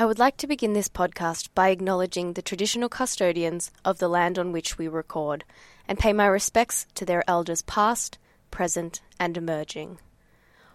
[0.00, 4.38] I would like to begin this podcast by acknowledging the traditional custodians of the land
[4.38, 5.44] on which we record
[5.86, 8.16] and pay my respects to their elders past,
[8.50, 9.98] present, and emerging.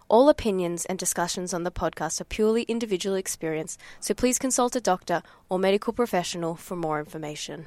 [0.09, 4.79] All opinions and discussions on the podcast are purely individual experience, so please consult a
[4.79, 7.65] doctor or medical professional for more information.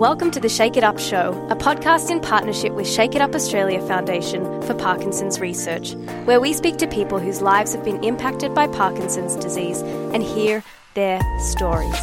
[0.00, 3.34] Welcome to the Shake It Up Show, a podcast in partnership with Shake It Up
[3.34, 5.92] Australia Foundation for Parkinson's Research,
[6.24, 10.64] where we speak to people whose lives have been impacted by Parkinson's disease and hear
[10.94, 12.00] their stories.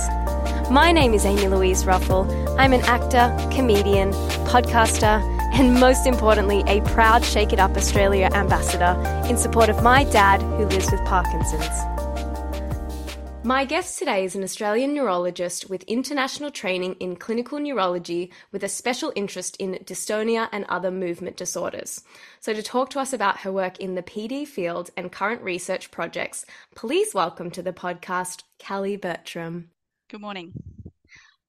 [0.69, 2.29] My name is Amy Louise Ruffle.
[2.59, 4.11] I'm an actor, comedian,
[4.45, 5.19] podcaster,
[5.55, 8.95] and most importantly, a proud Shake It Up Australia ambassador
[9.27, 11.96] in support of my dad who lives with Parkinson's.
[13.47, 18.67] My guest today is an Australian neurologist with international training in clinical neurology with a
[18.67, 22.03] special interest in dystonia and other movement disorders.
[22.41, 25.91] So, to talk to us about her work in the PD field and current research
[25.91, 29.69] projects, please welcome to the podcast Kelly Bertram.
[30.09, 30.51] Good morning.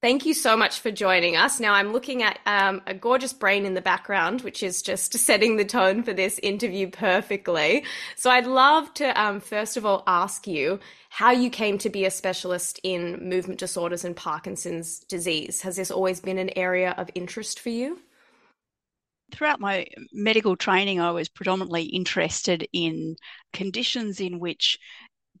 [0.01, 1.59] Thank you so much for joining us.
[1.59, 5.57] Now, I'm looking at um, a gorgeous brain in the background, which is just setting
[5.57, 7.83] the tone for this interview perfectly.
[8.15, 12.05] So, I'd love to, um, first of all, ask you how you came to be
[12.05, 15.61] a specialist in movement disorders and Parkinson's disease.
[15.63, 17.99] Has this always been an area of interest for you?
[19.33, 23.17] Throughout my medical training, I was predominantly interested in
[23.51, 24.79] conditions in which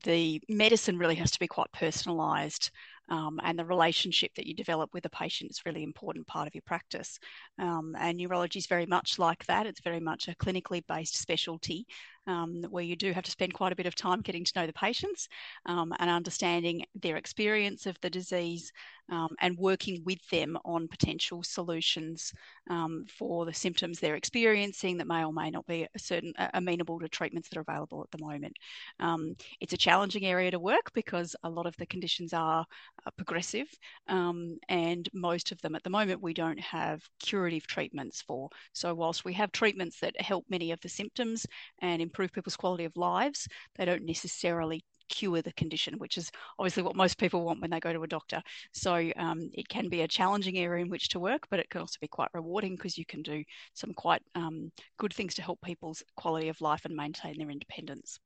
[0.03, 2.71] the medicine really has to be quite personalised
[3.09, 6.55] um, and the relationship that you develop with the patient is really important part of
[6.55, 7.19] your practice.
[7.57, 9.65] Um, and neurology is very much like that.
[9.65, 11.85] It's very much a clinically based specialty
[12.29, 14.67] um, where you do have to spend quite a bit of time getting to know
[14.67, 15.27] the patients
[15.65, 18.71] um, and understanding their experience of the disease
[19.11, 22.31] um, and working with them on potential solutions
[22.69, 26.99] um, for the symptoms they're experiencing that may or may not be certain uh, amenable
[26.99, 28.55] to treatments that are available at the moment.
[28.99, 32.63] Um, it's a challenging area to work because a lot of the conditions are
[33.05, 33.67] uh, progressive
[34.07, 38.49] um, and most of them at the moment we don't have curative treatments for.
[38.73, 41.47] So whilst we have treatments that help many of the symptoms
[41.81, 43.47] and improve people's quality of lives,
[43.77, 47.79] they don't necessarily cure the condition, which is obviously what most people want when they
[47.79, 48.41] go to a doctor.
[48.73, 51.81] So um, it can be a challenging area in which to work, but it can
[51.81, 53.43] also be quite rewarding because you can do
[53.73, 58.19] some quite um, good things to help people's quality of life and maintain their independence.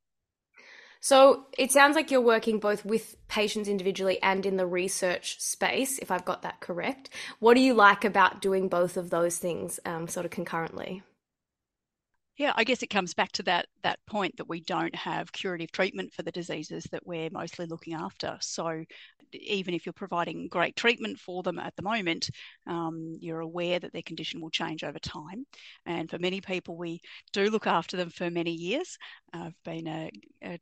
[0.99, 5.97] So it sounds like you're working both with patients individually and in the research space,
[5.99, 7.09] if I've got that correct.
[7.39, 11.03] What do you like about doing both of those things um, sort of concurrently?
[12.37, 15.71] Yeah, I guess it comes back to that that point that we don't have curative
[15.71, 18.37] treatment for the diseases that we're mostly looking after.
[18.41, 18.85] So
[19.33, 22.29] even if you're providing great treatment for them at the moment,
[22.65, 25.45] um, you're aware that their condition will change over time.
[25.85, 27.01] And for many people, we
[27.33, 28.97] do look after them for many years.
[29.31, 30.09] I've been a,
[30.43, 30.59] a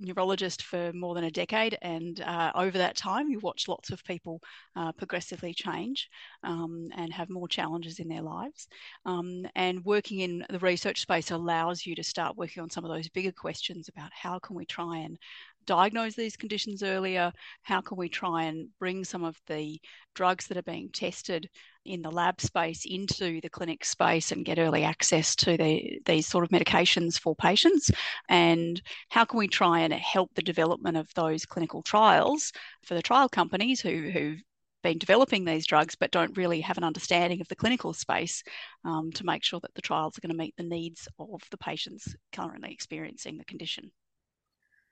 [0.00, 4.04] neurologist for more than a decade, and uh, over that time, you watch lots of
[4.04, 4.40] people
[4.76, 6.08] uh, progressively change
[6.42, 8.68] um, and have more challenges in their lives.
[9.06, 12.90] Um, and working in the research space allows you to start working on some of
[12.90, 15.18] those bigger questions about how can we try and
[15.66, 17.32] diagnose these conditions earlier?
[17.62, 19.80] How can we try and bring some of the
[20.14, 21.48] drugs that are being tested
[21.84, 26.26] in the lab space into the clinic space and get early access to the, these
[26.26, 27.90] sort of medications for patients?
[28.28, 28.80] And
[29.10, 32.52] how can we try and help the development of those clinical trials
[32.84, 34.42] for the trial companies who, who've
[34.84, 38.44] been developing these drugs but don't really have an understanding of the clinical space
[38.84, 41.56] um, to make sure that the trials are going to meet the needs of the
[41.56, 43.90] patients currently experiencing the condition.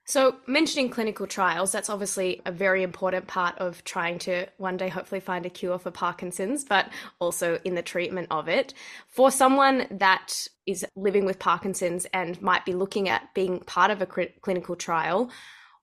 [0.05, 4.89] So, mentioning clinical trials, that's obviously a very important part of trying to one day
[4.89, 8.73] hopefully find a cure for Parkinson's, but also in the treatment of it.
[9.07, 14.01] For someone that is living with Parkinson's and might be looking at being part of
[14.01, 15.31] a clinical trial,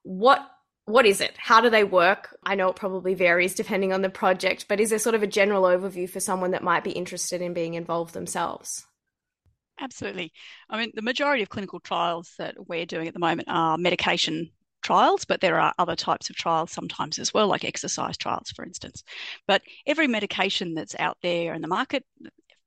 [0.03, 0.47] what
[0.85, 1.35] what is it?
[1.37, 2.35] How do they work?
[2.43, 5.27] I know it probably varies depending on the project, but is there sort of a
[5.27, 8.85] general overview for someone that might be interested in being involved themselves?
[9.81, 10.31] Absolutely.
[10.69, 14.51] I mean, the majority of clinical trials that we're doing at the moment are medication
[14.83, 18.63] trials, but there are other types of trials sometimes as well, like exercise trials, for
[18.63, 19.03] instance.
[19.47, 22.05] But every medication that's out there in the market,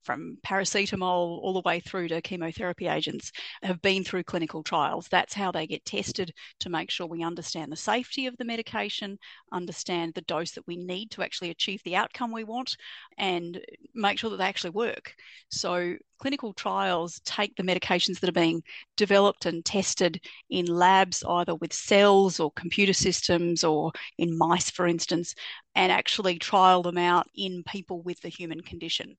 [0.03, 3.33] from paracetamol all the way through to chemotherapy agents
[3.63, 5.09] have been through clinical trials.
[5.11, 6.31] That's how they get tested
[6.61, 9.19] to make sure we understand the safety of the medication,
[9.51, 12.77] understand the dose that we need to actually achieve the outcome we want,
[13.17, 13.61] and
[13.95, 15.15] make sure that they actually work.
[15.49, 18.63] So clinical trials take the medications that are being
[18.97, 20.19] developed and tested
[20.49, 25.35] in labs, either with cells or computer systems or in mice, for instance,
[25.75, 29.15] and actually trial them out in people with the human condition.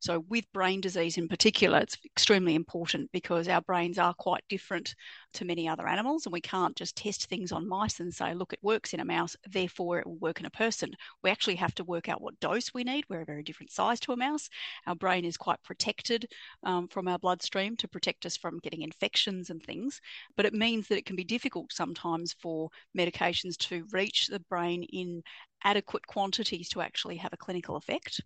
[0.00, 4.94] So, with brain disease in particular, it's extremely important because our brains are quite different
[5.34, 8.52] to many other animals, and we can't just test things on mice and say, look,
[8.52, 10.92] it works in a mouse, therefore it will work in a person.
[11.22, 13.04] We actually have to work out what dose we need.
[13.08, 14.48] We're a very different size to a mouse.
[14.86, 16.26] Our brain is quite protected
[16.62, 20.00] um, from our bloodstream to protect us from getting infections and things,
[20.36, 24.82] but it means that it can be difficult sometimes for medications to reach the brain
[24.92, 25.22] in
[25.64, 28.20] adequate quantities to actually have a clinical effect.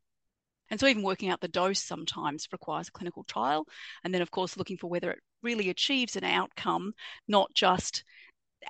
[0.71, 3.67] And so, even working out the dose sometimes requires a clinical trial.
[4.03, 6.95] And then, of course, looking for whether it really achieves an outcome,
[7.29, 8.05] not just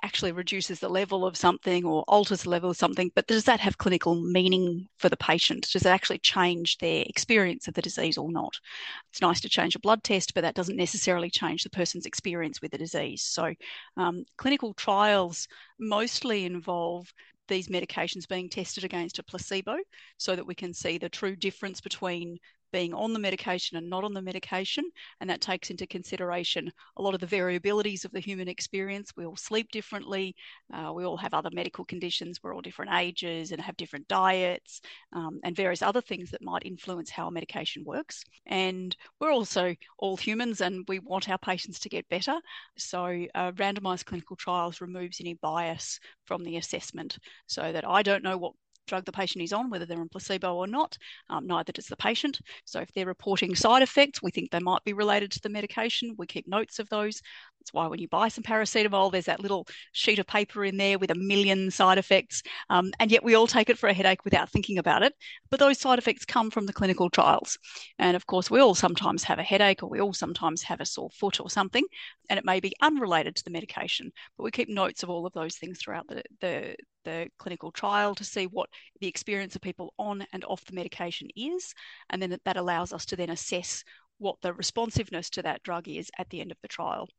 [0.03, 3.59] actually reduces the level of something or alters the level of something, but does that
[3.59, 5.67] have clinical meaning for the patient?
[5.71, 8.59] Does it actually change their experience of the disease or not?
[9.11, 12.61] It's nice to change a blood test, but that doesn't necessarily change the person's experience
[12.61, 13.21] with the disease.
[13.23, 13.53] So,
[13.97, 15.47] um, clinical trials
[15.79, 17.13] mostly involve
[17.47, 19.77] these medications being tested against a placebo
[20.17, 22.37] so that we can see the true difference between
[22.75, 24.83] being on the medication and not on the medication.
[25.21, 29.13] And that takes into consideration a lot of the variabilities of the human experience.
[29.15, 30.35] We all sleep differently.
[30.73, 32.43] Uh, we all have other medical conditions.
[32.43, 34.81] We're all different ages and have different diets
[35.13, 38.25] um, and various other things that might influence how a medication works.
[38.45, 42.35] And we're also all humans and we want our patients to get better.
[42.77, 48.23] So, uh, randomized clinical trials removes any bias from the assessment so that I don't
[48.23, 48.51] know what
[48.85, 50.97] drug the patient is on, whether they're on placebo or not.
[51.29, 52.39] Um, neither does the patient.
[52.65, 56.15] So if they're reporting side effects, we think they might be related to the medication.
[56.17, 57.21] We keep notes of those.
[57.65, 60.99] That's why when you buy some paracetamol, there's that little sheet of paper in there
[60.99, 62.43] with a million side effects.
[62.69, 65.15] Um, and yet we all take it for a headache without thinking about it.
[65.49, 67.57] But those side effects come from the clinical trials.
[67.97, 70.85] And of course, we all sometimes have a headache or we all sometimes have a
[70.85, 71.83] sore foot or something.
[72.29, 74.11] And it may be unrelated to the medication.
[74.37, 78.13] But we keep notes of all of those things throughout the, the, the clinical trial
[78.13, 78.69] to see what
[79.01, 81.73] the experience of people on and off the medication is.
[82.11, 83.83] And then that allows us to then assess
[84.19, 87.09] what the responsiveness to that drug is at the end of the trial.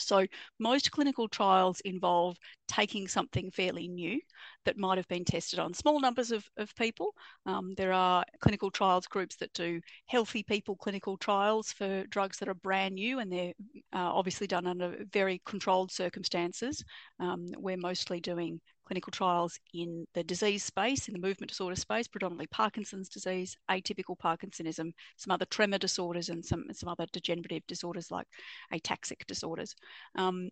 [0.00, 0.26] So,
[0.58, 2.36] most clinical trials involve
[2.68, 4.20] taking something fairly new
[4.64, 7.14] that might have been tested on small numbers of, of people.
[7.46, 12.48] Um, there are clinical trials groups that do healthy people clinical trials for drugs that
[12.48, 13.54] are brand new and they're
[13.94, 16.84] uh, obviously done under very controlled circumstances.
[17.18, 22.08] Um, we're mostly doing clinical trials in the disease space, in the movement disorder space,
[22.08, 28.10] predominantly Parkinson's disease, atypical Parkinsonism, some other tremor disorders, and some, some other degenerative disorders
[28.10, 28.26] like
[28.72, 29.74] ataxic disorders.
[30.14, 30.48] Um,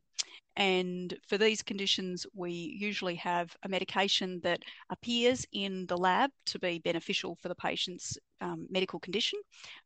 [0.56, 4.60] and for these conditions, we usually have a medication that
[4.90, 9.38] appears in the lab to be beneficial for the patient's um, medical condition,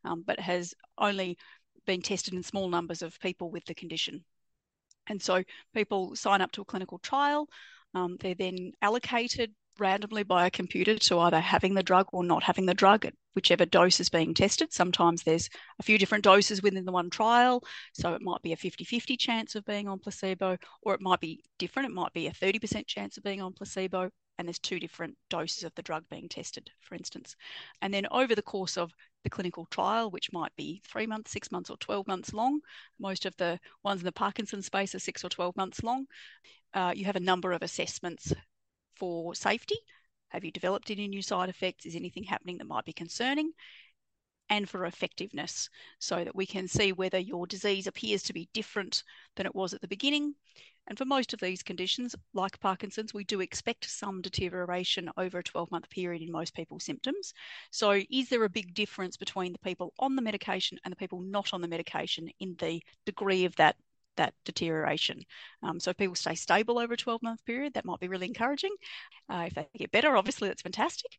[0.05, 1.38] um, but has only
[1.87, 4.25] been tested in small numbers of people with the condition.
[5.08, 5.43] And so
[5.75, 7.49] people sign up to a clinical trial.
[7.95, 12.43] Um, they're then allocated randomly by a computer to either having the drug or not
[12.43, 14.73] having the drug at whichever dose is being tested.
[14.73, 15.49] Sometimes there's
[15.79, 17.65] a few different doses within the one trial,
[17.95, 21.21] so it might be a 50 50 chance of being on placebo, or it might
[21.21, 21.89] be different.
[21.89, 24.11] It might be a 30% chance of being on placebo,
[24.41, 27.37] and there's two different doses of the drug being tested, for instance.
[27.83, 31.53] And then over the course of the clinical trial, which might be three months, six
[31.53, 32.61] months, or 12 months long,
[32.99, 36.07] most of the ones in the Parkinson space are six or 12 months long.
[36.73, 38.33] Uh, you have a number of assessments
[38.95, 39.77] for safety.
[40.29, 41.85] Have you developed any new side effects?
[41.85, 43.53] Is anything happening that might be concerning?
[44.49, 45.69] And for effectiveness,
[45.99, 49.05] so that we can see whether your disease appears to be different
[49.37, 50.35] than it was at the beginning.
[50.91, 55.43] And for most of these conditions, like Parkinson's, we do expect some deterioration over a
[55.43, 57.32] 12 month period in most people's symptoms.
[57.70, 61.20] So, is there a big difference between the people on the medication and the people
[61.20, 63.77] not on the medication in the degree of that
[64.17, 65.23] that deterioration.
[65.63, 68.27] Um, so if people stay stable over a 12 month period, that might be really
[68.27, 68.75] encouraging.
[69.29, 71.13] Uh, if they get better, obviously that's fantastic.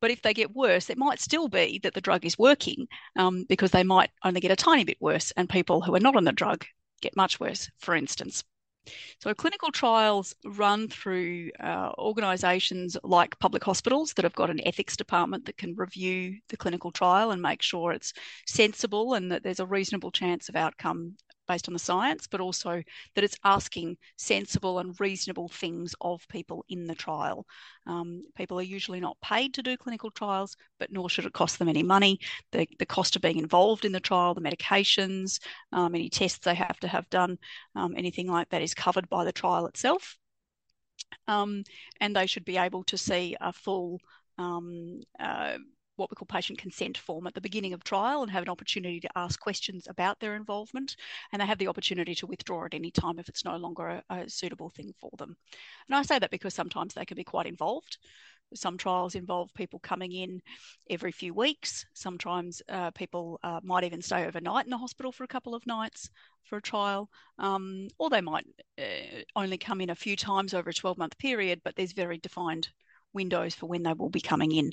[0.00, 3.44] But if they get worse, it might still be that the drug is working um,
[3.48, 6.24] because they might only get a tiny bit worse, and people who are not on
[6.24, 6.64] the drug
[7.02, 8.42] get much worse, for instance.
[9.18, 14.96] So, clinical trials run through uh, organisations like public hospitals that have got an ethics
[14.96, 18.12] department that can review the clinical trial and make sure it's
[18.46, 21.16] sensible and that there's a reasonable chance of outcome
[21.50, 22.80] based on the science, but also
[23.14, 27.44] that it's asking sensible and reasonable things of people in the trial.
[27.88, 31.58] Um, people are usually not paid to do clinical trials, but nor should it cost
[31.58, 32.20] them any money.
[32.52, 35.40] The, the cost of being involved in the trial, the medications,
[35.72, 37.36] um, any tests they have to have done,
[37.74, 40.16] um, anything like that is covered by the trial itself.
[41.26, 41.64] Um,
[42.00, 43.98] and they should be able to see a full
[44.38, 45.58] um, uh,
[46.00, 48.98] what we call patient consent form at the beginning of trial and have an opportunity
[49.00, 50.96] to ask questions about their involvement.
[51.32, 54.14] And they have the opportunity to withdraw at any time if it's no longer a,
[54.14, 55.36] a suitable thing for them.
[55.88, 57.98] And I say that because sometimes they can be quite involved.
[58.54, 60.42] Some trials involve people coming in
[60.88, 61.86] every few weeks.
[61.92, 65.66] Sometimes uh, people uh, might even stay overnight in the hospital for a couple of
[65.66, 66.10] nights
[66.42, 68.46] for a trial, um, or they might
[68.78, 72.18] uh, only come in a few times over a 12 month period, but there's very
[72.18, 72.68] defined
[73.12, 74.72] windows for when they will be coming in.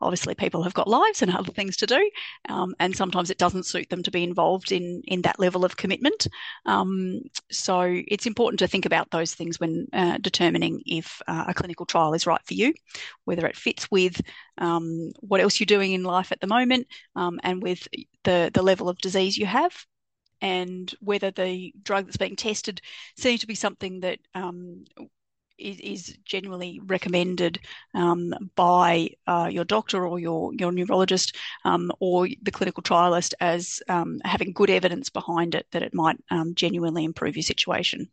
[0.00, 2.10] Obviously, people have got lives and other things to do,
[2.48, 5.76] um, and sometimes it doesn't suit them to be involved in in that level of
[5.76, 6.26] commitment.
[6.66, 11.54] Um, so it's important to think about those things when uh, determining if uh, a
[11.54, 12.74] clinical trial is right for you,
[13.24, 14.20] whether it fits with
[14.58, 16.86] um, what else you're doing in life at the moment,
[17.16, 17.88] um, and with
[18.24, 19.86] the the level of disease you have
[20.42, 22.80] and whether the drug that's being tested
[23.16, 24.84] seems to be something that um,
[25.58, 27.60] is, is genuinely recommended
[27.94, 33.82] um, by uh, your doctor or your, your neurologist um, or the clinical trialist as
[33.88, 38.08] um, having good evidence behind it that it might um, genuinely improve your situation.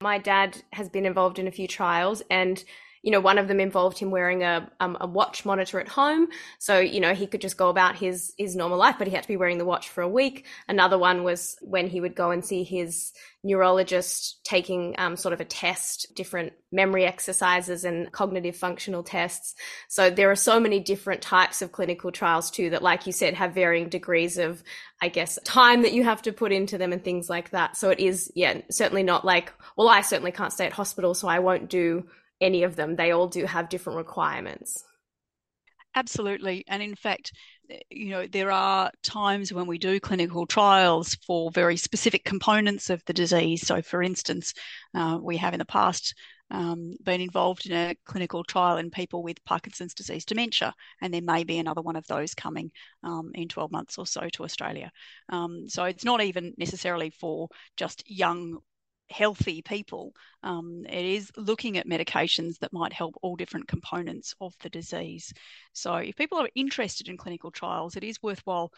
[0.00, 2.62] My dad has been involved in a few trials and
[3.04, 6.28] you know, one of them involved him wearing a um, a watch monitor at home,
[6.58, 9.22] so you know he could just go about his his normal life, but he had
[9.22, 10.46] to be wearing the watch for a week.
[10.68, 15.40] Another one was when he would go and see his neurologist, taking um, sort of
[15.40, 19.54] a test, different memory exercises and cognitive functional tests.
[19.90, 23.34] So there are so many different types of clinical trials too that, like you said,
[23.34, 24.62] have varying degrees of,
[25.02, 27.76] I guess, time that you have to put into them and things like that.
[27.76, 31.28] So it is, yeah, certainly not like, well, I certainly can't stay at hospital, so
[31.28, 32.06] I won't do
[32.40, 32.96] any of them.
[32.96, 34.84] They all do have different requirements.
[35.96, 36.64] Absolutely.
[36.66, 37.32] And in fact,
[37.70, 42.90] eh, you know, there are times when we do clinical trials for very specific components
[42.90, 43.66] of the disease.
[43.66, 44.54] So, for instance,
[44.94, 46.14] uh, we have in the past
[46.50, 51.22] um, been involved in a clinical trial in people with Parkinson's disease dementia, and there
[51.22, 52.70] may be another one of those coming
[53.02, 54.90] um, in 12 months or so to Australia.
[55.30, 58.58] Um, so it's not even necessarily for just young
[59.10, 64.54] healthy people, um, it is looking at medications that might help all different components of
[64.62, 65.32] the disease.
[65.72, 68.72] So, if people are interested in clinical trials, it is worthwhile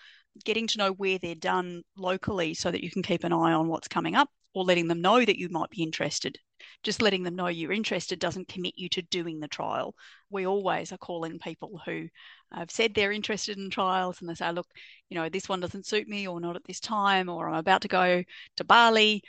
[0.44, 3.68] getting to know where they're done locally so that you can keep an eye on
[3.68, 6.38] what's coming up or letting them know that you might be interested.
[6.82, 9.94] Just letting them know you're interested doesn't commit you to doing the trial.
[10.30, 12.08] We always are calling people who
[12.52, 14.66] have said they're interested in trials and they say, look,
[15.10, 17.82] you know, this one doesn't suit me or not at this time, or I'm about
[17.82, 18.24] to go
[18.56, 19.22] to Bali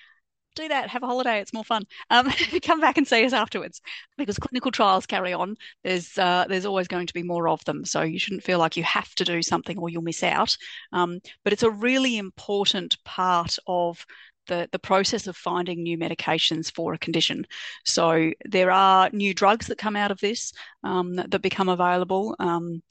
[0.58, 1.40] do that, have a holiday.
[1.40, 1.84] It's more fun.
[2.10, 2.30] Um,
[2.64, 3.82] come back and see us afterwards
[4.18, 5.56] because clinical trials carry on.
[5.84, 8.78] There's uh, there's always going to be more of them, so you shouldn't feel like
[8.78, 10.58] you have to do something or you'll miss out.
[10.92, 14.06] Um, but it's a really important part of
[14.48, 17.46] the, the process of finding new medications for a condition.
[17.86, 22.36] So there are new drugs that come out of this um, that, that, become available.
[22.40, 22.82] Um,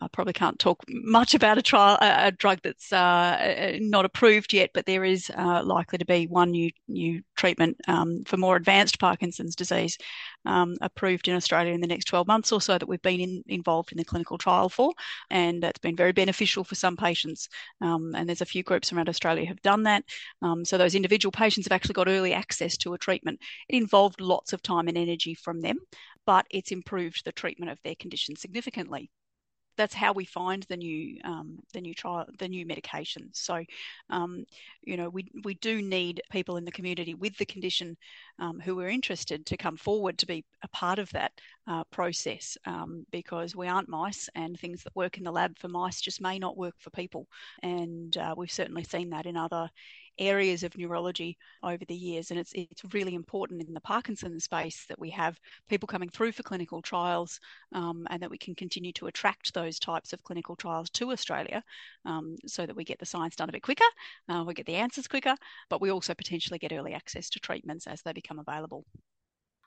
[0.00, 4.04] I probably can't talk much about a trial, a, a drug that's uh, uh, not
[4.04, 8.36] approved yet, but there is uh, likely to be one new new treatment um, for
[8.36, 9.96] more advanced Parkinson's disease
[10.44, 13.42] um, approved in Australia in the next 12 months or so that we've been in,
[13.46, 14.92] involved in the clinical trial for,
[15.30, 17.48] and that's been very beneficial for some patients.
[17.80, 20.04] Um, and there's a few groups around Australia have done that.
[20.42, 23.40] Um, so those individual patients have actually got early access to a treatment.
[23.68, 25.78] It involved lots of time and energy from them,
[26.26, 29.10] but it's improved the treatment of their condition significantly
[29.76, 33.36] that's how we find the new um, the new trial the new medications.
[33.36, 33.62] So,
[34.10, 34.44] um,
[34.82, 37.96] you know, we we do need people in the community with the condition
[38.38, 41.32] um, who are interested to come forward to be a part of that
[41.68, 45.68] uh, process um, because we aren't mice and things that work in the lab for
[45.68, 47.26] mice just may not work for people.
[47.62, 49.70] And uh, we've certainly seen that in other
[50.18, 52.30] areas of neurology over the years.
[52.30, 55.38] And it's, it's really important in the Parkinson's space that we have
[55.68, 57.40] people coming through for clinical trials
[57.74, 61.62] um, and that we can continue to attract those types of clinical trials to Australia
[62.04, 63.84] um, so that we get the science done a bit quicker,
[64.28, 65.34] uh, we get the answers quicker,
[65.68, 68.84] but we also potentially get early access to treatments as they become available.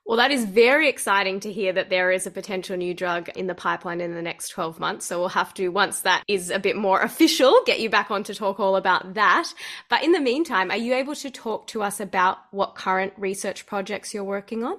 [0.05, 3.45] Well, that is very exciting to hear that there is a potential new drug in
[3.45, 5.05] the pipeline in the next 12 months.
[5.05, 8.23] So we'll have to, once that is a bit more official, get you back on
[8.23, 9.53] to talk all about that.
[9.87, 13.67] But in the meantime, are you able to talk to us about what current research
[13.67, 14.77] projects you're working on?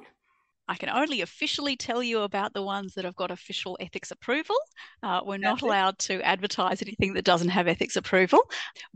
[0.71, 4.55] I can only officially tell you about the ones that have got official ethics approval.
[5.03, 8.49] Uh, we're not allowed to advertise anything that doesn't have ethics approval,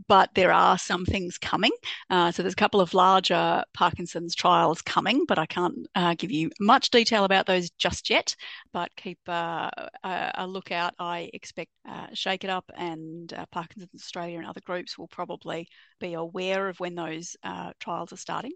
[0.07, 1.71] but there are some things coming.
[2.09, 6.31] Uh, so there's a couple of larger Parkinson's trials coming, but I can't uh, give
[6.31, 8.37] you much detail about those just yet.
[8.71, 9.69] But keep uh,
[10.01, 10.93] a, a, lookout.
[10.97, 15.67] I expect uh, Shake It Up and uh, Parkinson's Australia and other groups will probably
[15.99, 17.35] be aware of when those
[17.81, 18.53] trials are starting.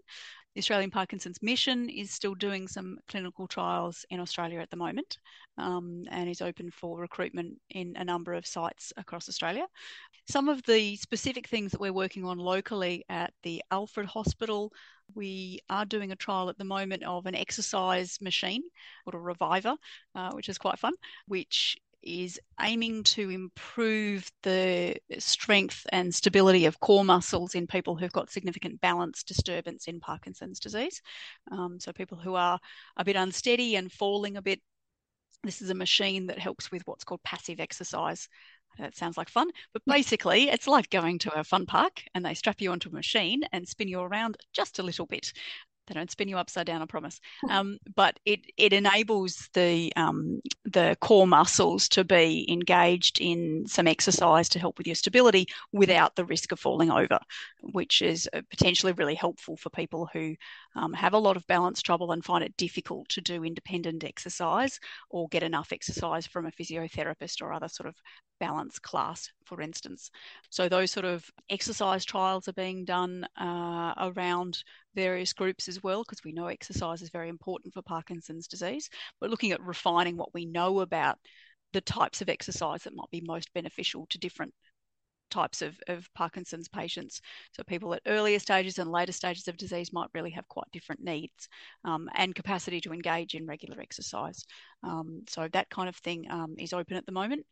[0.54, 5.18] The Australian Parkinson's Mission is still doing some clinical trials in Australia at the moment
[5.58, 9.66] um, and is open for recruitment in a number of sites across Australia.
[10.28, 14.72] Some of the specific things that we're working on locally at the Alfred Hospital,
[15.14, 18.62] we are doing a trial at the moment of an exercise machine
[19.04, 19.76] called a Reviver,
[20.16, 20.94] uh, which is quite fun,
[21.28, 28.12] which is aiming to improve the strength and stability of core muscles in people who've
[28.12, 31.02] got significant balance disturbance in Parkinson's disease.
[31.50, 32.58] Um, so, people who are
[32.96, 34.60] a bit unsteady and falling a bit.
[35.42, 38.28] This is a machine that helps with what's called passive exercise.
[38.78, 42.34] That sounds like fun, but basically, it's like going to a fun park and they
[42.34, 45.32] strap you onto a machine and spin you around just a little bit.
[45.90, 47.20] They don't spin you upside down, I promise.
[47.50, 53.88] Um, but it it enables the um, the core muscles to be engaged in some
[53.88, 57.18] exercise to help with your stability without the risk of falling over,
[57.72, 60.36] which is uh, potentially really helpful for people who
[60.76, 64.78] um, have a lot of balance trouble and find it difficult to do independent exercise
[65.10, 67.96] or get enough exercise from a physiotherapist or other sort of
[68.38, 70.10] balance class, for instance.
[70.48, 74.62] So those sort of exercise trials are being done uh, around
[74.94, 78.88] various groups as well, because we know exercise is very important for Parkinson's disease.
[79.20, 81.18] But looking at refining what we know about
[81.72, 84.52] the types of exercise that might be most beneficial to different
[85.30, 87.20] types of, of Parkinson's patients.
[87.52, 91.02] So people at earlier stages and later stages of disease might really have quite different
[91.02, 91.48] needs
[91.84, 94.44] um, and capacity to engage in regular exercise.
[94.82, 97.44] Um, so that kind of thing um, is open at the moment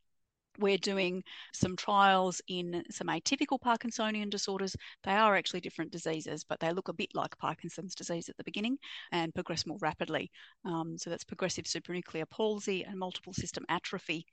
[0.58, 1.22] we're doing
[1.52, 4.76] some trials in some atypical Parkinsonian disorders.
[5.04, 8.44] They are actually different diseases, but they look a bit like Parkinson's disease at the
[8.44, 8.78] beginning
[9.12, 10.30] and progress more rapidly.
[10.64, 14.26] Um, so that's progressive supranuclear palsy and multiple system atrophy.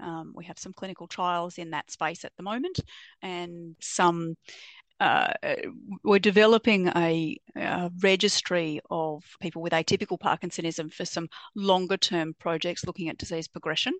[0.00, 2.80] Um, we have some clinical trials in that space at the moment
[3.22, 4.36] and some
[5.02, 5.32] uh,
[6.04, 12.86] we're developing a, a, registry of people with atypical Parkinsonism for some longer term projects
[12.86, 13.94] looking at disease progression.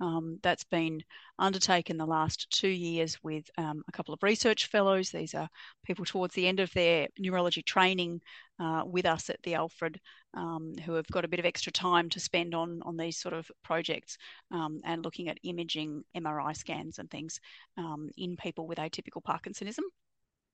[0.00, 1.04] Um, that's been
[1.38, 5.10] undertaken the last two years with um, a couple of research fellows.
[5.10, 5.48] These are
[5.84, 8.20] people towards the end of their neurology training
[8.58, 10.00] uh, with us at the Alfred
[10.34, 13.34] um, who have got a bit of extra time to spend on, on these sort
[13.34, 14.18] of projects
[14.50, 17.38] um, and looking at imaging MRI scans and things
[17.78, 19.84] um, in people with atypical Parkinsonism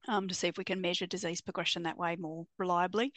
[0.08, 3.12] um, to see if we can measure disease progression that way more reliably.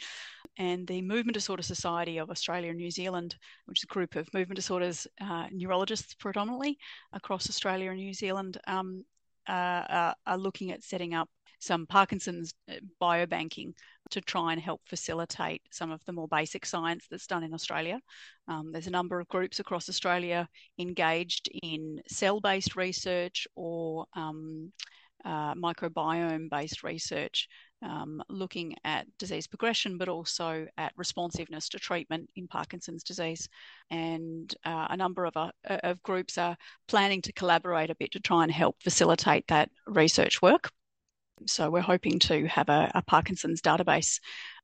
[0.58, 4.34] And the Movement Disorder Society of Australia and New Zealand, which is a group of
[4.34, 6.78] movement disorders uh, neurologists predominantly
[7.14, 9.04] across Australia and New Zealand, um,
[9.48, 13.74] uh, are looking at setting up some Parkinson's uh, biobanking
[14.12, 18.00] to try and help facilitate some of the more basic science that's done in Australia.
[18.48, 20.48] Um, there's a number of groups across Australia
[20.80, 24.72] engaged in cell based research or um,
[25.26, 27.48] uh, microbiome based research
[27.82, 33.48] um, looking at disease progression, but also at responsiveness to treatment in Parkinson's disease.
[33.90, 38.20] And uh, a number of, uh, of groups are planning to collaborate a bit to
[38.20, 40.72] try and help facilitate that research work.
[41.46, 44.20] So we're hoping to have a, a, Parkinson's database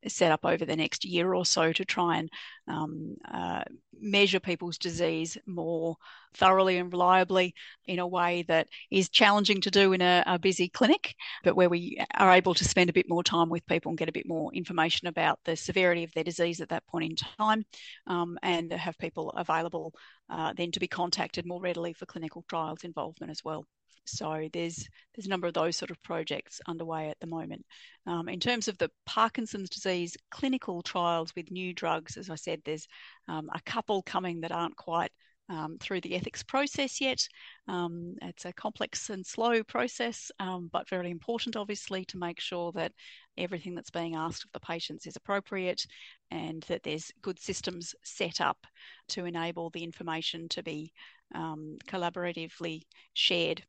[0.07, 2.29] set up over the next year or so to try and
[2.67, 3.63] um, uh,
[3.99, 5.95] measure people's disease more
[6.35, 7.53] thoroughly and reliably
[7.85, 11.69] in a way that is challenging to do in a, a, busy clinic, but where
[11.69, 14.27] we are able to spend a bit more time with people and get a bit
[14.27, 17.65] more information about the severity of their disease at that point in time
[18.07, 19.93] um, and have people available
[20.29, 23.65] uh, then to be contacted more readily for clinical trials involvement as well.
[24.05, 27.65] So there's there's a number of those sort of projects underway at the moment.
[28.05, 32.61] Um, in terms of the Parkinson's disease clinical trials with new drugs, as I said,
[32.65, 32.87] there's
[33.27, 35.11] um, a couple coming that aren't quite
[35.49, 37.27] um, through the ethics process yet.
[37.67, 42.71] Um, it's a complex and slow process, um, but very important, obviously, to make sure
[42.73, 42.91] that
[43.37, 45.85] everything that's being asked of the patients is appropriate
[46.31, 48.65] and that there's good systems set up
[49.09, 50.91] to enable the information to be
[51.33, 52.81] um, collaboratively
[53.13, 53.63] shared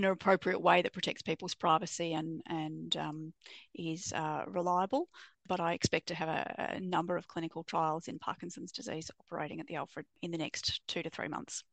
[0.00, 3.32] in an appropriate way that protects people's privacy and and um,
[3.74, 5.08] is uh, reliable.
[5.46, 9.60] But I expect to have a, a, number of clinical trials in Parkinson's disease operating
[9.60, 11.64] at the Alfred in the next two to three months.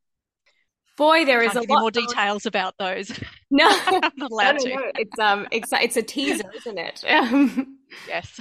[0.97, 3.11] Boy, there is a lot more details about those.
[3.49, 4.75] No, I'm not allowed no, no, to.
[4.75, 4.91] No.
[4.95, 7.01] It's um, it's, it's a teaser, isn't it?
[8.09, 8.37] yes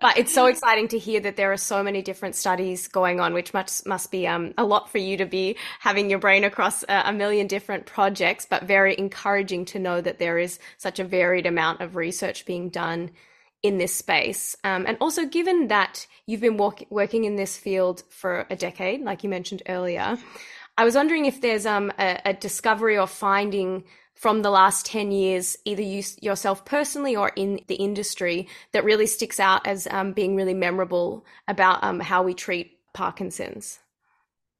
[0.00, 3.34] but it's so exciting to hear that there are so many different studies going on,
[3.34, 6.84] which must must be um, a lot for you to be having your brain across
[6.84, 8.46] a, a, million different projects.
[8.48, 12.68] But very encouraging to know that there is such a varied amount of research being
[12.68, 13.10] done
[13.62, 18.04] in this space, um, and also given that you've been walk- working in this field
[18.08, 20.16] for a decade, like you mentioned earlier.
[20.76, 23.82] I was wondering if there's um, a, a discovery or finding
[24.18, 29.06] from the last 10 years, either you yourself personally or in the industry, that really
[29.06, 33.78] sticks out as um, being really memorable about um, how we treat Parkinson's?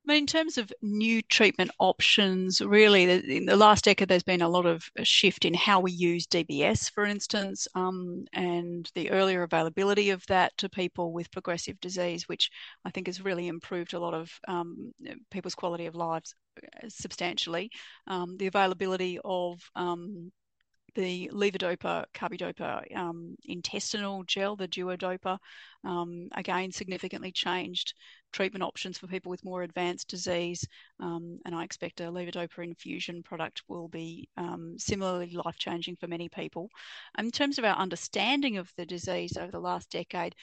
[0.08, 4.40] I mean, in terms of new treatment options, really, in the last decade, there's been
[4.40, 9.42] a lot of shift in how we use DBS, for instance, um, and the earlier
[9.42, 12.50] availability of that to people with progressive disease, which
[12.86, 14.92] I think has really improved a lot of um,
[15.30, 17.70] people's quality of lives uh, substantially.
[18.06, 20.32] Um, the availability of um,
[20.98, 25.38] the levodopa carbidopa um, intestinal gel, the duodopa,
[25.84, 27.94] um, again significantly changed
[28.32, 30.66] treatment options for people with more advanced disease.
[30.98, 36.08] Um, and I expect a levodopa infusion product will be um, similarly life changing for
[36.08, 36.68] many people.
[37.16, 40.34] in terms of our understanding of the disease over the last decade,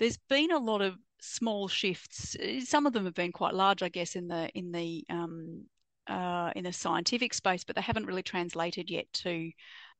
[0.00, 2.36] there's been a lot of small shifts.
[2.64, 5.66] Some of them have been quite large, I guess, in the in the um,
[6.08, 9.50] uh, in the scientific space, but they haven't really translated yet to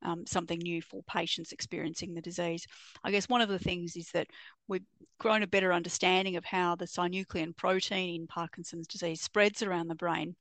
[0.05, 2.67] um, something new for patients experiencing the disease.
[3.05, 4.29] I guess one of the things is that
[4.69, 4.85] we've
[5.19, 9.95] grown a better understanding of how the synuclein protein in Parkinson's disease spreads around the
[9.95, 10.35] brain.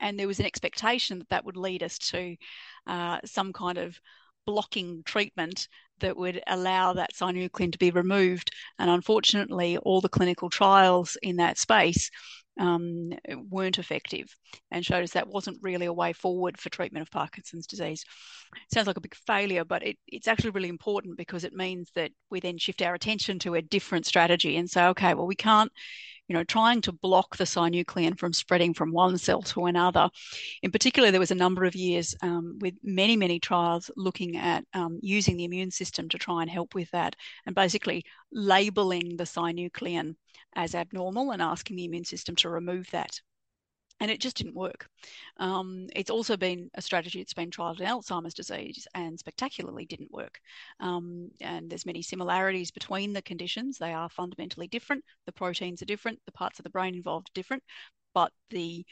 [0.00, 2.36] And there was an expectation that that would lead us to
[2.86, 4.00] uh, some kind of
[4.46, 5.68] blocking treatment
[6.00, 8.50] that would allow that synuclein to be removed.
[8.78, 12.10] And unfortunately, all the clinical trials in that space
[12.58, 13.12] um,
[13.50, 14.34] weren't effective
[14.70, 18.04] and showed us that wasn't really a way forward for treatment of Parkinson's disease.
[18.72, 22.10] Sounds like a big failure, but it, it's actually really important because it means that
[22.30, 25.72] we then shift our attention to a different strategy and say, okay, well, we can't
[26.28, 30.08] you know, trying to block the synuclein from spreading from one cell to another.
[30.62, 34.64] In particular, there was a number of years um, with many, many trials looking at
[34.74, 39.24] um, using the immune system to try and help with that, and basically labeling the
[39.24, 40.14] synuclein
[40.54, 43.20] as abnormal and asking the immune system to remove that
[44.02, 44.88] and it just didn't work.
[45.36, 50.10] Um, it's also been a strategy that's been trialled in Alzheimer's disease and spectacularly didn't
[50.10, 50.40] work.
[50.80, 53.78] Um, and there's many similarities between the conditions.
[53.78, 55.04] They are fundamentally different.
[55.26, 56.18] The proteins are different.
[56.26, 57.62] The parts of the brain involved are different,
[58.12, 58.84] but the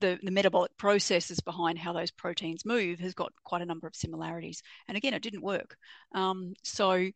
[0.00, 3.94] the, the, metabolic processes behind how those proteins move has got quite a number of
[3.94, 4.62] similarities.
[4.88, 5.76] And again, it didn't work.
[6.14, 7.10] Um, so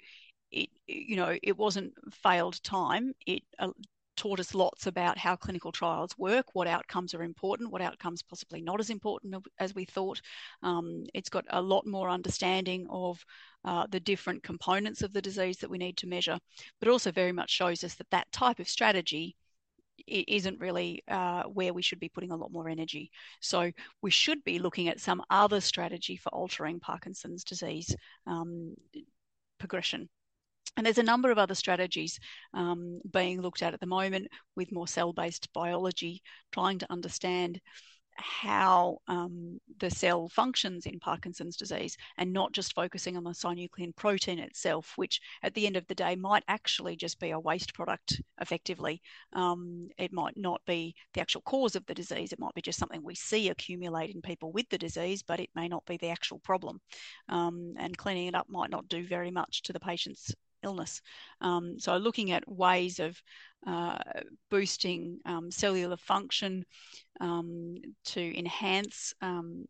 [0.53, 3.15] it, you know, it wasn't failed time.
[3.27, 3.71] It uh,
[4.19, 8.61] taught us lots about how clinical trials work, what outcomes are important, what outcomes possibly
[8.61, 10.21] not as important as we thought.
[10.63, 13.25] Um, it's got a lot more understanding of
[13.65, 16.39] uh, the different components of the disease that we need to measure,
[16.81, 19.37] but also very much shows us that that type of strategy
[20.07, 23.11] isn't really uh, where we should be putting a lot more energy.
[23.41, 23.71] So
[24.03, 27.95] we should be looking at some other strategy for altering Parkinson's disease
[28.27, 28.75] um,
[29.59, 30.09] progression.
[30.77, 32.19] And there's a number of other strategies
[32.55, 37.61] um, being looked at at the moment with more cell based biology, trying to understand
[38.21, 43.95] how um, the cell functions in Parkinson's disease and not just focusing on the synuclein
[43.95, 47.75] protein itself, which at the end of the day might actually just be a waste
[47.75, 49.01] product effectively.
[49.33, 52.79] Um, it might not be the actual cause of the disease, it might be just
[52.79, 56.11] something we see accumulate in people with the disease, but it may not be the
[56.11, 56.81] actual problem.
[57.29, 61.01] Um, and cleaning it up might not do very much to the patient's illness.
[61.41, 63.21] Um, so, looking at ways of
[63.67, 63.99] uh,
[64.51, 66.65] boosting um, cellular function
[67.21, 69.65] um, to enhance um,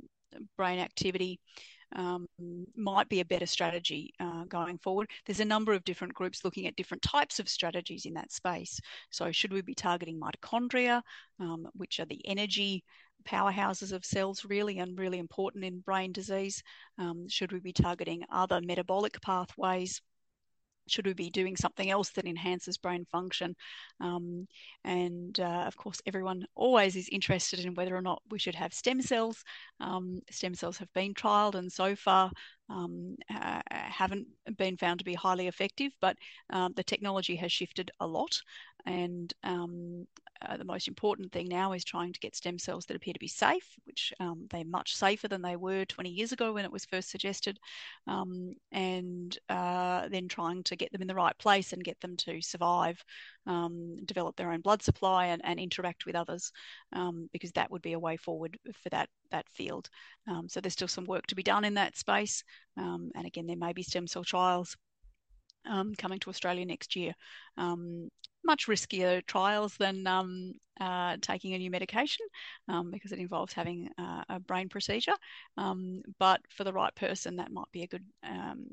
[0.56, 1.40] brain activity.
[1.96, 2.26] Um,
[2.76, 5.08] might be a better strategy uh, going forward.
[5.24, 8.78] There's a number of different groups looking at different types of strategies in that space.
[9.10, 11.00] So, should we be targeting mitochondria,
[11.72, 12.84] which are the energy
[13.24, 16.62] powerhouses of cells, really, and really important in brain disease?
[16.98, 20.00] Um, should we be targeting other metabolic pathways?
[20.88, 23.54] Should we be doing something else that enhances brain function?
[24.00, 24.46] Um,
[24.84, 28.72] and uh, of course, everyone always is interested in whether or not we should have
[28.72, 29.42] stem cells.
[29.80, 32.30] Um, stem cells have been trialed, and so far
[32.70, 36.16] um, uh, haven't been found to be highly effective, but
[36.50, 38.40] um, the technology has shifted a lot.
[38.86, 40.06] And um,
[40.46, 43.18] uh, the most important thing now is trying to get stem cells that appear to
[43.18, 46.72] be safe, which um, they're much safer than they were 20 years ago when it
[46.72, 47.58] was first suggested,
[48.06, 52.16] um, and uh, then trying to get them in the right place and get them
[52.16, 53.02] to survive,
[53.46, 56.52] um, develop their own blood supply, and, and interact with others,
[56.92, 59.88] um, because that would be a way forward for that that field.
[60.26, 62.44] Um, so there's still some work to be done in that space,
[62.76, 64.76] um, and again, there may be stem cell trials
[65.66, 67.14] um, coming to Australia next year.
[67.56, 68.08] Um,
[68.44, 72.24] much riskier trials than um, uh, taking a new medication
[72.68, 75.14] um, because it involves having uh, a brain procedure.
[75.56, 78.66] Um, but for the right person, that might be a good um,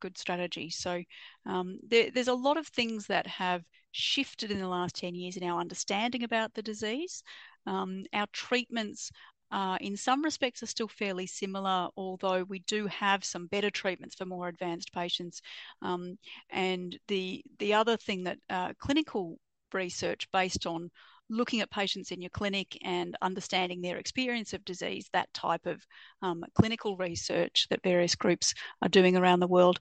[0.00, 0.70] good strategy.
[0.70, 1.02] So
[1.44, 5.48] there, there's a lot of things that have shifted in the last 10 years in
[5.48, 7.22] our understanding about the disease.
[7.66, 9.10] Our treatments
[9.50, 14.14] uh, in some respects are still fairly similar, although we do have some better treatments
[14.14, 15.40] for more advanced patients.
[15.82, 16.18] Um,
[16.50, 19.38] and the the other thing that uh, clinical
[19.72, 20.90] research based on
[21.30, 25.84] looking at patients in your clinic and understanding their experience of disease, that type of
[26.22, 29.78] um, clinical research that various groups are doing around the world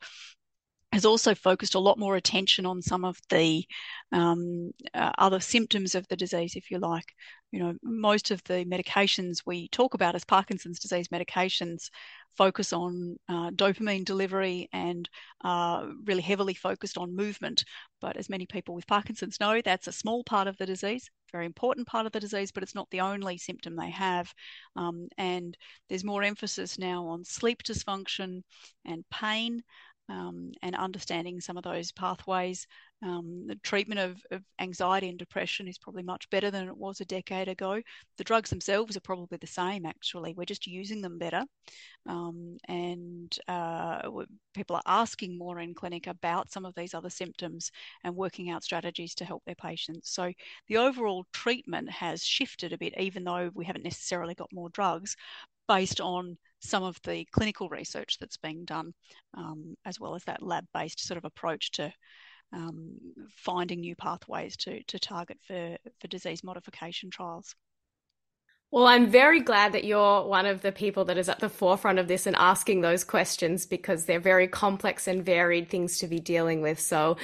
[0.97, 3.63] has also focused a lot more attention on some of the
[4.11, 7.13] um, uh, other symptoms of the disease, if you like.
[7.51, 11.91] You know, most of the medications we talk about as Parkinson's disease medications
[12.35, 15.07] focus on uh, dopamine delivery and
[15.43, 17.63] uh, really heavily focused on movement.
[18.01, 21.45] But as many people with Parkinson's know, that's a small part of the disease, very
[21.45, 24.33] important part of the disease, but it's not the only symptom they have.
[24.75, 25.55] Um, and
[25.89, 28.41] there's more emphasis now on sleep dysfunction
[28.83, 29.61] and pain
[30.09, 32.65] um, and understanding some of those pathways.
[33.03, 36.99] Um, the treatment of, of, anxiety and depression is probably much better than it was
[36.99, 37.79] a decade ago.
[38.17, 40.33] The drugs themselves are probably the same, actually.
[40.33, 41.43] We're just using them better.
[42.07, 44.09] Um, and uh,
[44.55, 47.69] people are asking more in clinic about some of these other symptoms
[48.03, 50.09] and working out strategies to help their patients.
[50.11, 50.31] So
[50.67, 55.15] the overall treatment has shifted a bit, even though we haven't necessarily got more drugs
[55.67, 58.93] based on some of the clinical research that's being done,
[59.35, 61.91] um, as well as that lab based sort of approach to
[62.53, 62.97] um,
[63.35, 67.55] finding new pathways to, to target for, for disease modification trials.
[68.69, 71.99] Well, I'm very glad that you're one of the people that is at the forefront
[71.99, 76.19] of this and asking those questions because they're very complex and varied things to be
[76.19, 76.77] dealing with.
[76.77, 77.15] So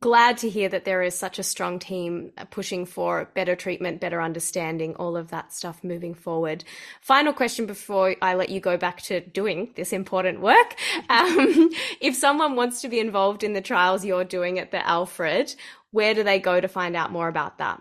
[0.00, 4.20] glad to hear that there is such a strong team pushing for better treatment, better
[4.20, 6.62] understanding, all of that stuff moving forward.
[7.00, 10.76] Final question before I let you go back to doing this important work.
[11.08, 15.54] Um, if someone wants to be involved in the trials you're doing at the Alfred,
[15.92, 17.80] where do they go to find out more about that?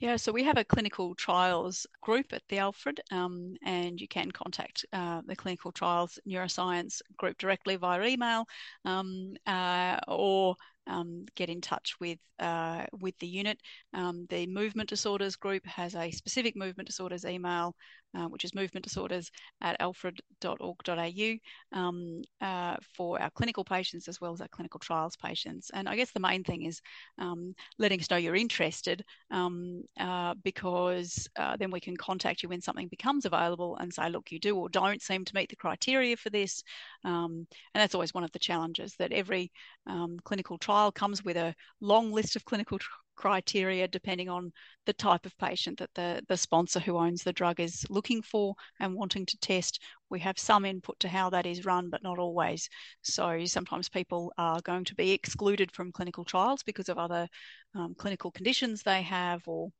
[0.00, 4.30] Yeah, so we have a clinical trials group at the Alfred, um, and you can
[4.30, 8.46] contact uh, the clinical trials neuroscience group directly via email
[8.84, 10.54] um, uh, or
[10.86, 13.58] um, get in touch with uh, with the unit.
[13.92, 17.74] Um, the movement disorders group has a specific movement disorders email,
[18.16, 21.34] uh, which is movement disorders at alfred.org.au
[21.72, 25.70] um, uh, for our clinical patients as well as our clinical trials patients.
[25.74, 26.80] And I guess the main thing is
[27.18, 32.48] um, letting us know you're interested um, uh, because uh, then we can contact you
[32.48, 35.56] when something becomes available and say, look, you do or don't seem to meet the
[35.56, 36.62] criteria for this.
[37.04, 39.50] Um, and that's always one of the challenges that every
[39.86, 42.78] um, clinical trial comes with a long list of clinical
[43.18, 44.52] criteria depending on
[44.86, 48.54] the type of patient that the, the sponsor who owns the drug is looking for
[48.78, 49.82] and wanting to test.
[50.08, 52.68] We have some input to how that is run, but not always.
[53.02, 57.28] So sometimes people are going to be excluded from clinical trials because of other
[57.74, 59.70] um, clinical conditions they have or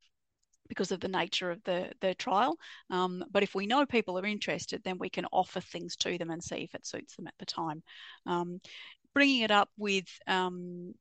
[0.68, 2.58] because of the nature of the, the trial.
[2.90, 6.30] Um, but if we know people are interested, then we can offer things to them
[6.30, 7.82] and see if it suits them at the time.
[8.26, 8.60] Um,
[9.14, 10.92] bringing it up with um,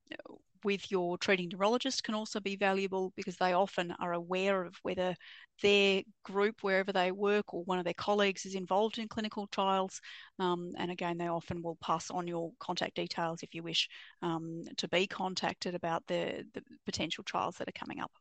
[0.68, 5.16] with your treating neurologist can also be valuable because they often are aware of whether
[5.64, 10.02] their group, wherever they work, or one of their colleagues is involved in clinical trials.
[10.40, 13.88] Um, and again, they often will pass on your contact details if you wish
[14.22, 18.12] um, to be contacted about the, the potential trials that are coming up.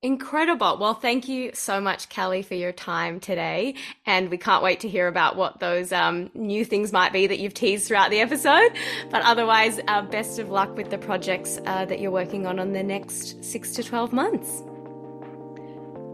[0.00, 0.78] Incredible.
[0.78, 3.74] Well, thank you so much, Kelly, for your time today.
[4.06, 7.40] And we can't wait to hear about what those um, new things might be that
[7.40, 8.70] you've teased throughout the episode.
[9.10, 12.74] But otherwise, uh, best of luck with the projects uh, that you're working on on
[12.74, 14.62] the next six to 12 months.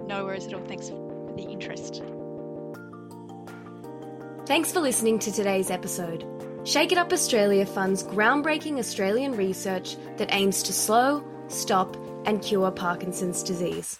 [0.07, 0.65] No worries at all.
[0.65, 2.03] Thanks for the interest.
[4.47, 6.27] Thanks for listening to today's episode.
[6.65, 11.95] Shake It Up Australia funds groundbreaking Australian research that aims to slow, stop,
[12.27, 13.99] and cure Parkinson's disease.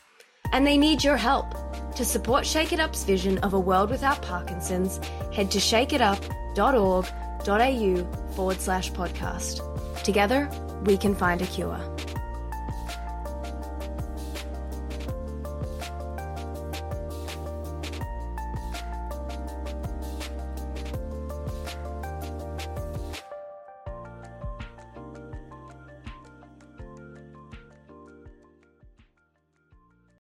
[0.53, 1.55] And they need your help.
[1.97, 4.99] To support Shake It Up's vision of a world without Parkinson's,
[5.33, 10.03] head to shakeitup.org.au forward slash podcast.
[10.03, 10.51] Together,
[10.85, 11.79] we can find a cure.